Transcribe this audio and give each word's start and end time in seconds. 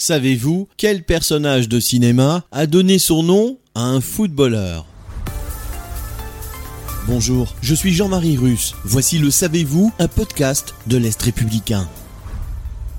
Savez-vous 0.00 0.68
quel 0.76 1.02
personnage 1.02 1.68
de 1.68 1.80
cinéma 1.80 2.44
a 2.52 2.68
donné 2.68 3.00
son 3.00 3.24
nom 3.24 3.58
à 3.74 3.82
un 3.82 4.00
footballeur? 4.00 4.86
Bonjour, 7.08 7.52
je 7.62 7.74
suis 7.74 7.92
Jean-Marie 7.92 8.36
Russe. 8.36 8.76
Voici 8.84 9.18
le 9.18 9.32
Savez-vous, 9.32 9.92
un 9.98 10.06
podcast 10.06 10.72
de 10.86 10.98
l'Est 10.98 11.20
républicain. 11.20 11.88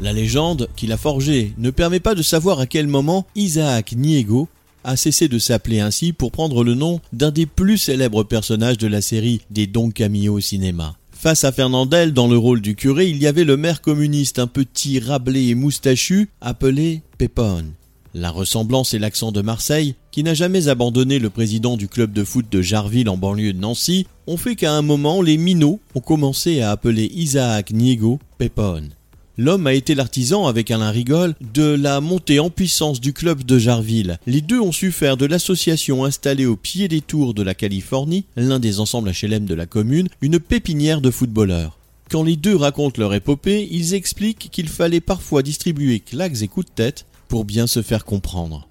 La 0.00 0.12
légende 0.12 0.68
qu'il 0.76 0.92
a 0.92 0.98
forgée 0.98 1.54
ne 1.56 1.70
permet 1.70 1.98
pas 1.98 2.14
de 2.14 2.20
savoir 2.20 2.60
à 2.60 2.66
quel 2.66 2.88
moment 2.88 3.26
Isaac 3.36 3.94
Niego 3.96 4.48
a 4.84 4.98
cessé 4.98 5.28
de 5.28 5.38
s'appeler 5.38 5.80
ainsi 5.80 6.12
pour 6.12 6.30
prendre 6.30 6.62
le 6.62 6.74
nom 6.74 7.00
d'un 7.14 7.30
des 7.30 7.46
plus 7.46 7.78
célèbres 7.78 8.22
personnages 8.22 8.76
de 8.76 8.86
la 8.86 9.00
série 9.00 9.40
des 9.48 9.66
Don 9.66 9.90
Camillo 9.90 10.34
au 10.34 10.40
cinéma. 10.40 10.94
Face 11.22 11.44
à 11.44 11.52
Fernandel 11.52 12.12
dans 12.12 12.26
le 12.26 12.36
rôle 12.36 12.60
du 12.60 12.74
curé, 12.74 13.06
il 13.06 13.18
y 13.18 13.28
avait 13.28 13.44
le 13.44 13.56
maire 13.56 13.80
communiste, 13.80 14.40
un 14.40 14.48
petit 14.48 14.98
rablé 14.98 15.50
et 15.50 15.54
moustachu, 15.54 16.28
appelé 16.40 17.02
Pépone. 17.16 17.74
La 18.12 18.32
ressemblance 18.32 18.92
et 18.92 18.98
l'accent 18.98 19.30
de 19.30 19.40
Marseille, 19.40 19.94
qui 20.10 20.24
n'a 20.24 20.34
jamais 20.34 20.66
abandonné 20.66 21.20
le 21.20 21.30
président 21.30 21.76
du 21.76 21.86
club 21.86 22.12
de 22.12 22.24
foot 22.24 22.46
de 22.50 22.60
Jarville 22.60 23.08
en 23.08 23.16
banlieue 23.16 23.52
de 23.52 23.60
Nancy, 23.60 24.08
ont 24.26 24.36
fait 24.36 24.56
qu'à 24.56 24.72
un 24.72 24.82
moment, 24.82 25.22
les 25.22 25.36
minots 25.36 25.78
ont 25.94 26.00
commencé 26.00 26.60
à 26.60 26.72
appeler 26.72 27.08
Isaac 27.14 27.70
Niego 27.70 28.18
Pépone. 28.38 28.88
L'homme 29.38 29.66
a 29.66 29.72
été 29.72 29.94
l'artisan, 29.94 30.46
avec 30.46 30.70
Alain 30.70 30.90
Rigol, 30.90 31.34
de 31.54 31.62
la 31.62 32.02
montée 32.02 32.38
en 32.38 32.50
puissance 32.50 33.00
du 33.00 33.14
club 33.14 33.44
de 33.44 33.58
Jarville. 33.58 34.18
Les 34.26 34.42
deux 34.42 34.60
ont 34.60 34.72
su 34.72 34.92
faire 34.92 35.16
de 35.16 35.24
l'association 35.24 36.04
installée 36.04 36.44
au 36.44 36.54
pied 36.54 36.86
des 36.86 37.00
tours 37.00 37.32
de 37.32 37.42
la 37.42 37.54
Californie, 37.54 38.26
l'un 38.36 38.58
des 38.58 38.78
ensembles 38.78 39.10
HLM 39.10 39.46
de 39.46 39.54
la 39.54 39.64
commune, 39.64 40.08
une 40.20 40.38
pépinière 40.38 41.00
de 41.00 41.10
footballeurs. 41.10 41.78
Quand 42.10 42.24
les 42.24 42.36
deux 42.36 42.56
racontent 42.56 43.00
leur 43.00 43.14
épopée, 43.14 43.66
ils 43.70 43.94
expliquent 43.94 44.50
qu'il 44.50 44.68
fallait 44.68 45.00
parfois 45.00 45.42
distribuer 45.42 46.00
claques 46.00 46.42
et 46.42 46.48
coups 46.48 46.66
de 46.66 46.72
tête 46.72 47.06
pour 47.28 47.46
bien 47.46 47.66
se 47.66 47.80
faire 47.80 48.04
comprendre. 48.04 48.68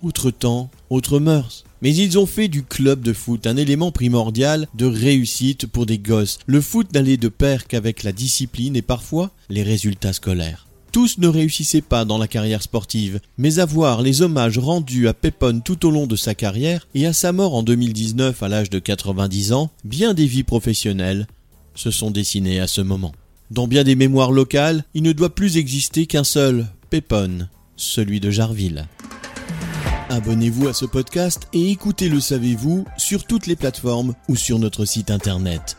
Outre 0.00 0.30
temps, 0.30 0.70
autre 0.90 1.18
mœurs. 1.18 1.64
Mais 1.84 1.94
ils 1.94 2.18
ont 2.18 2.24
fait 2.24 2.48
du 2.48 2.62
club 2.62 3.02
de 3.02 3.12
foot 3.12 3.46
un 3.46 3.58
élément 3.58 3.92
primordial 3.92 4.68
de 4.74 4.86
réussite 4.86 5.66
pour 5.66 5.84
des 5.84 5.98
gosses. 5.98 6.38
Le 6.46 6.62
foot 6.62 6.90
n'allait 6.94 7.18
de 7.18 7.28
pair 7.28 7.66
qu'avec 7.66 8.04
la 8.04 8.12
discipline 8.12 8.74
et 8.74 8.80
parfois 8.80 9.32
les 9.50 9.62
résultats 9.62 10.14
scolaires. 10.14 10.66
Tous 10.92 11.18
ne 11.18 11.28
réussissaient 11.28 11.82
pas 11.82 12.06
dans 12.06 12.16
la 12.16 12.26
carrière 12.26 12.62
sportive, 12.62 13.20
mais 13.36 13.58
à 13.58 13.66
voir 13.66 14.00
les 14.00 14.22
hommages 14.22 14.56
rendus 14.56 15.08
à 15.08 15.12
Pépone 15.12 15.60
tout 15.62 15.84
au 15.84 15.90
long 15.90 16.06
de 16.06 16.16
sa 16.16 16.34
carrière 16.34 16.88
et 16.94 17.04
à 17.04 17.12
sa 17.12 17.32
mort 17.32 17.54
en 17.54 17.62
2019 17.62 18.42
à 18.42 18.48
l'âge 18.48 18.70
de 18.70 18.78
90 18.78 19.52
ans, 19.52 19.70
bien 19.84 20.14
des 20.14 20.26
vies 20.26 20.42
professionnelles 20.42 21.26
se 21.74 21.90
sont 21.90 22.10
dessinées 22.10 22.60
à 22.60 22.66
ce 22.66 22.80
moment. 22.80 23.12
Dans 23.50 23.66
bien 23.66 23.84
des 23.84 23.94
mémoires 23.94 24.32
locales, 24.32 24.84
il 24.94 25.02
ne 25.02 25.12
doit 25.12 25.34
plus 25.34 25.58
exister 25.58 26.06
qu'un 26.06 26.24
seul 26.24 26.66
Pépone, 26.88 27.50
celui 27.76 28.20
de 28.20 28.30
Jarville. 28.30 28.86
Abonnez-vous 30.14 30.68
à 30.68 30.72
ce 30.72 30.84
podcast 30.84 31.48
et 31.52 31.72
écoutez 31.72 32.08
Le 32.08 32.20
Savez-vous 32.20 32.84
sur 32.96 33.26
toutes 33.26 33.48
les 33.48 33.56
plateformes 33.56 34.14
ou 34.28 34.36
sur 34.36 34.60
notre 34.60 34.84
site 34.84 35.10
internet. 35.10 35.76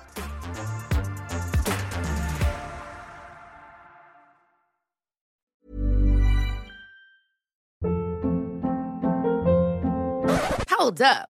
Hold 10.78 11.02
up. 11.02 11.35